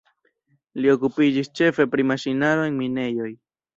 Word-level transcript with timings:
Li 0.85 0.89
okupiĝis 0.93 1.51
ĉefe 1.59 1.87
pri 1.93 2.07
maŝinaro 2.13 2.65
en 2.71 2.81
minejoj. 2.83 3.29